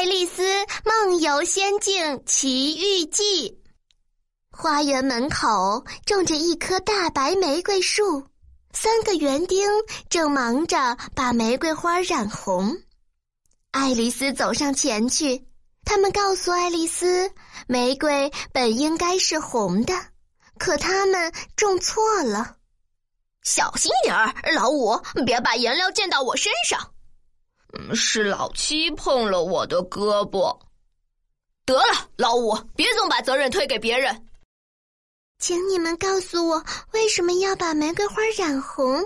[0.00, 0.42] 爱丽丝
[0.82, 3.50] 梦游仙境奇遇记》。
[4.50, 8.26] 花园门口种着一棵大白玫瑰树，
[8.72, 9.68] 三个园丁
[10.08, 12.78] 正忙着把玫瑰花染红。
[13.72, 15.46] 爱丽丝走上前去，
[15.84, 17.30] 他们告诉爱丽丝，
[17.66, 19.92] 玫瑰本应该是红的，
[20.58, 22.56] 可他们种错了。
[23.42, 26.94] 小心点儿，老五，别把颜料溅到我身上。
[27.90, 30.56] 嗯，是老七碰了我的胳膊。
[31.66, 34.26] 得了，老五，别总把责任推给别人。
[35.38, 39.02] 请你们告诉我，为什么要把玫瑰花染红？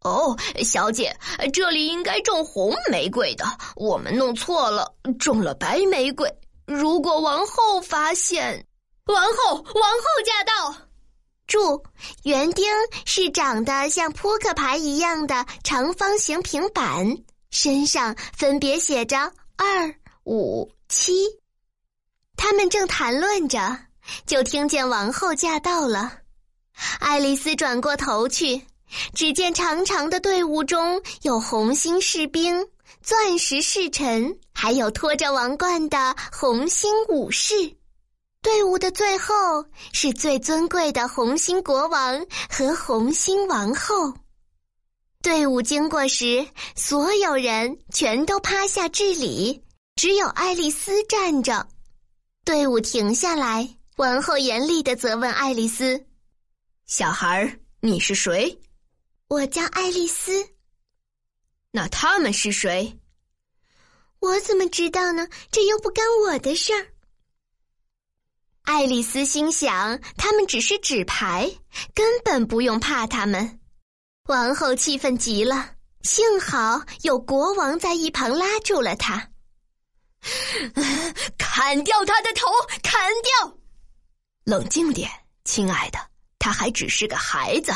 [0.00, 1.14] 哦，小姐，
[1.52, 3.44] 这里应该种红玫瑰的，
[3.76, 6.30] 我们弄错了，种了白玫瑰。
[6.66, 8.66] 如果王后发现，
[9.06, 10.74] 王后，王后驾到！
[11.46, 11.82] 注：
[12.22, 12.66] 园丁
[13.04, 17.06] 是长得像扑克牌一样的长方形平板。
[17.54, 19.16] 身上分别写着
[19.56, 19.94] 二
[20.24, 21.12] 五七，
[22.36, 23.78] 他们正谈论着，
[24.26, 26.18] 就听见王后驾到了。
[26.98, 28.60] 爱丽丝转过头去，
[29.14, 32.66] 只见长长的队伍中有红星士兵、
[33.02, 37.54] 钻石侍臣，还有拖着王冠的红星武士。
[38.42, 44.12] 队伍的最后是最尊贵的红星国王和红星王后。
[45.24, 49.64] 队伍经过时，所有人全都趴下致礼，
[49.96, 51.66] 只有爱丽丝站着。
[52.44, 53.66] 队伍停下来，
[53.96, 56.04] 王后严厉的责问爱丽丝
[56.84, 58.60] ：“小孩儿，你是谁
[59.28, 60.46] ？”“我叫爱丽丝。
[61.72, 63.00] ”“那他们是谁
[64.20, 65.26] ？”“我怎么知道呢？
[65.50, 66.86] 这又不干我的事儿。”
[68.64, 71.50] 爱丽丝心想：“他们只是纸牌，
[71.94, 73.60] 根本不用怕他们。”
[74.26, 79.28] 王后气愤极了，幸好有国王在一旁拉住了她。
[81.36, 82.46] 砍掉他的头，
[82.82, 83.58] 砍掉！
[84.44, 85.10] 冷静点，
[85.44, 85.98] 亲爱的，
[86.38, 87.70] 他还只是个孩子。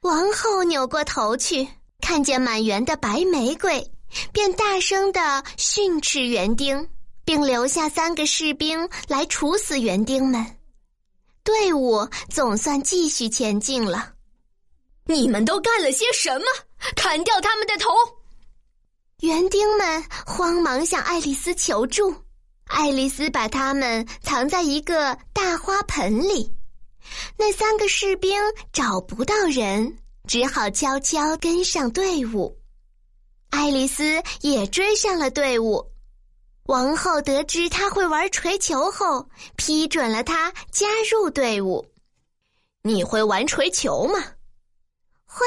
[0.00, 1.68] 王后扭过头去，
[2.00, 3.92] 看见满园的白玫瑰，
[4.32, 6.88] 便大声的训斥园丁，
[7.26, 10.56] 并留下三个士兵来处死园丁们。
[11.44, 14.14] 队伍总算继续前进了。
[15.12, 16.46] 你们都干了些什么？
[16.96, 17.90] 砍掉他们的头！
[19.20, 22.14] 园丁们慌忙向爱丽丝求助。
[22.66, 26.52] 爱丽丝把他们藏在一个大花盆里。
[27.36, 28.34] 那三个士兵
[28.72, 32.58] 找不到人，只好悄悄跟上队伍。
[33.50, 35.84] 爱丽丝也追上了队伍。
[36.64, 41.84] 王后得知他会玩锤球后，批准了他加入队伍。
[42.82, 44.24] 你会玩锤球吗？
[45.34, 45.46] 会，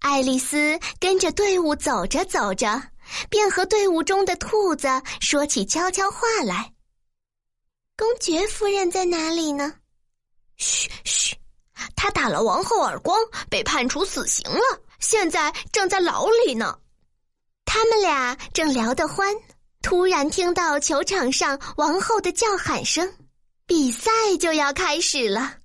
[0.00, 2.82] 爱丽丝跟着队伍走着走着，
[3.30, 4.88] 便和队伍中的兔子
[5.20, 6.72] 说起悄悄话来。
[7.96, 9.74] 公爵夫人在哪里呢？
[10.56, 11.36] 嘘嘘，
[11.94, 13.16] 他打了王后耳光，
[13.48, 16.76] 被判处死刑了，现在正在牢里呢。
[17.64, 19.32] 他们俩正聊得欢，
[19.82, 23.14] 突然听到球场上王后的叫喊声，
[23.66, 24.10] 比赛
[24.40, 25.58] 就要开始了。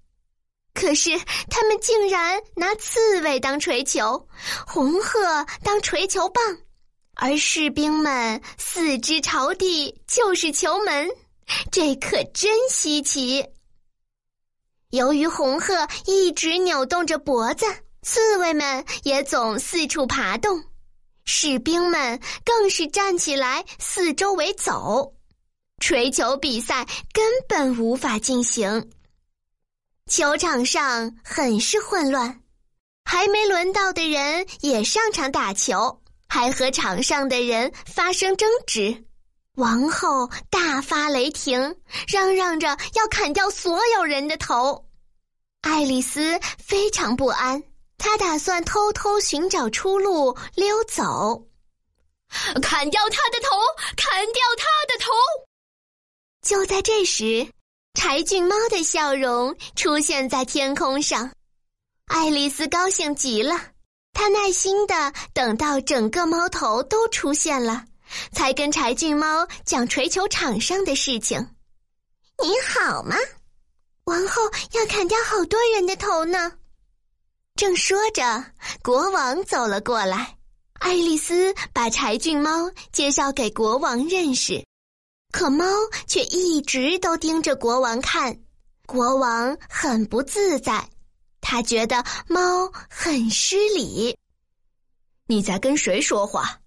[0.74, 1.12] 可是
[1.50, 4.28] 他们竟然拿刺猬当锤球，
[4.66, 5.20] 红鹤
[5.64, 6.42] 当锤球棒，
[7.16, 11.10] 而士兵们四肢朝地就是球门，
[11.72, 13.46] 这可真稀奇。
[14.92, 17.66] 由于红鹤一直扭动着脖子，
[18.02, 20.64] 刺猬们也总四处爬动，
[21.26, 25.14] 士兵们更是站起来四周围走，
[25.82, 28.90] 锤球比赛根本无法进行。
[30.10, 32.42] 球场上很是混乱，
[33.06, 39.06] 还没轮到的人也上场打球，还和场上的人发生争执。
[39.54, 41.76] 王后大发雷霆，
[42.08, 44.84] 嚷嚷着要砍掉所有人的头。
[45.62, 47.62] 爱丽丝非常不安，
[48.00, 51.46] 她打算偷偷寻找出路溜走。
[52.64, 53.58] 砍掉他的头！
[53.96, 55.12] 砍掉他的头！
[56.42, 57.48] 就在这时。
[58.00, 61.30] 柴郡猫的笑容出现在天空上，
[62.06, 63.54] 爱丽丝高兴极了。
[64.14, 67.84] 她耐心的等到整个猫头都出现了，
[68.32, 71.46] 才跟柴郡猫讲锤球场上的事情。
[72.42, 73.18] 你好吗？
[74.06, 76.54] 王后要砍掉好多人的头呢。
[77.56, 78.46] 正说着，
[78.82, 80.38] 国王走了过来，
[80.80, 84.66] 爱丽丝把柴郡猫介绍给国王认识。
[85.32, 85.66] 可猫
[86.08, 88.38] 却一直都盯着国王看，
[88.86, 90.90] 国王很不自在，
[91.40, 94.18] 他觉得猫很失礼。
[95.28, 96.60] 你在跟谁说话？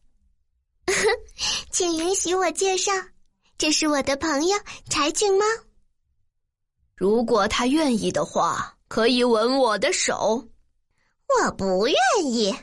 [1.70, 2.92] 请允许我介绍，
[3.58, 4.56] 这是我的朋友
[4.88, 5.44] 柴郡猫。
[6.94, 10.48] 如果他愿意的话，可以吻我的手。
[11.28, 12.54] 我不愿意。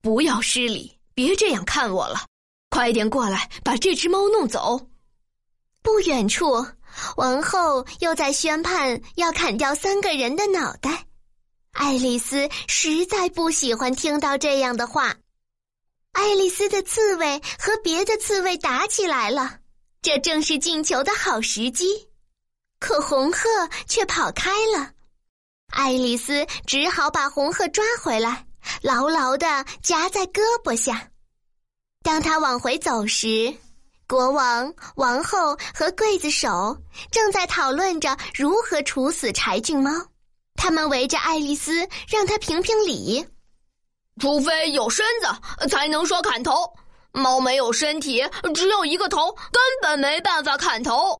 [0.00, 2.24] 不要失礼，别这样看我了。
[2.70, 4.88] 快点过来，把这只猫弄走。
[5.82, 6.64] 不远处，
[7.16, 11.06] 王后又在宣判要砍掉三个人的脑袋。
[11.72, 15.14] 爱丽丝实在不喜欢听到这样的话。
[16.12, 19.58] 爱丽丝的刺猬和别的刺猬打起来了，
[20.02, 22.08] 这正是进球的好时机。
[22.78, 23.48] 可红鹤
[23.88, 24.90] 却跑开了，
[25.68, 28.44] 爱丽丝只好把红鹤抓回来，
[28.82, 31.08] 牢牢的夹在胳膊下。
[32.02, 33.54] 当他往回走时，
[34.12, 36.76] 国王、王后和刽子手
[37.10, 39.90] 正在讨论着如何处死柴郡猫。
[40.54, 43.26] 他们围着爱丽丝，让她评评理。
[44.20, 46.70] 除非有身子，才能说砍头。
[47.12, 48.22] 猫没有身体，
[48.54, 51.18] 只有一个头，根本没办法砍头。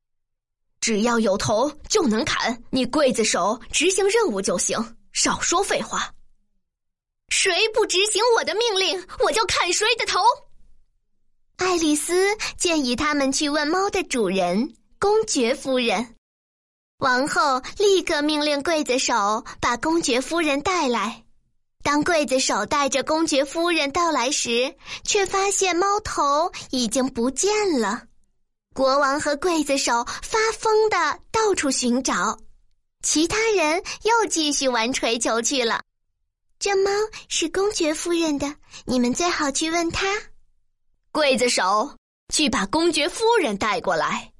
[0.79, 2.55] 只要有头就能砍。
[2.69, 4.77] 你刽子手执行任务就行，
[5.13, 6.11] 少说废话。
[7.29, 10.19] 谁不执行我的命令，我就砍谁的头。
[11.57, 12.13] 爱丽丝
[12.57, 16.15] 建议他们去问猫的主人公爵夫人。
[16.99, 21.23] 王后立刻命令刽子手把公爵夫人带来。
[21.83, 24.73] 当刽子手带着公爵夫人到来时，
[25.03, 28.03] 却发现猫头已经不见了。
[28.73, 32.39] 国王和刽子手发疯的到处寻找，
[33.01, 35.81] 其他人又继续玩锤球去了。
[36.57, 36.89] 这猫
[37.27, 40.07] 是公爵夫人的，你们最好去问他。
[41.13, 41.95] 刽子手
[42.33, 44.32] 去把公爵夫人带过来。